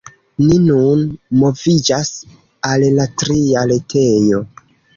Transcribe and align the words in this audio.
Ni 0.43 0.55
nun 0.61 1.03
moviĝas 1.41 2.11
al 2.73 2.87
la 2.97 3.07
tria 3.25 3.69
retejo. 3.77 4.45